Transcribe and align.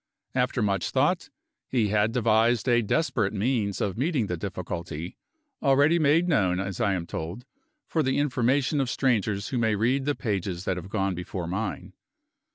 After 0.33 0.63
much 0.63 0.89
thought, 0.89 1.29
he 1.69 1.89
had 1.89 2.11
devised 2.11 2.67
a 2.67 2.81
desperate 2.81 3.33
means 3.33 3.79
of 3.79 3.99
meeting 3.99 4.25
the 4.25 4.35
difficulty 4.35 5.15
already 5.61 5.99
made 5.99 6.27
known, 6.27 6.59
as 6.59 6.81
I 6.81 6.93
am 6.95 7.05
told, 7.05 7.45
for 7.87 8.01
the 8.01 8.17
information 8.17 8.81
of 8.81 8.89
strangers 8.89 9.49
who 9.49 9.59
may 9.59 9.75
read 9.75 10.05
the 10.05 10.15
pages 10.15 10.65
that 10.65 10.75
have 10.77 10.89
gone 10.89 11.13
before 11.13 11.45
mine. 11.45 11.93